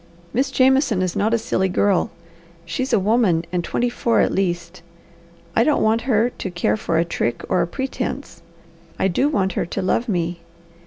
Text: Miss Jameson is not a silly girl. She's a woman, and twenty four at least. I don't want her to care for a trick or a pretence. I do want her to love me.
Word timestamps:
Miss 0.33 0.49
Jameson 0.49 1.03
is 1.03 1.15
not 1.15 1.31
a 1.31 1.37
silly 1.37 1.69
girl. 1.69 2.09
She's 2.65 2.91
a 2.91 2.97
woman, 2.97 3.45
and 3.51 3.63
twenty 3.63 3.87
four 3.87 4.19
at 4.19 4.31
least. 4.31 4.81
I 5.55 5.63
don't 5.63 5.83
want 5.83 6.01
her 6.09 6.31
to 6.31 6.49
care 6.49 6.75
for 6.75 6.97
a 6.97 7.05
trick 7.05 7.43
or 7.49 7.61
a 7.61 7.67
pretence. 7.67 8.41
I 8.97 9.07
do 9.07 9.29
want 9.29 9.53
her 9.53 9.65
to 9.67 9.81
love 9.83 10.09
me. 10.09 10.39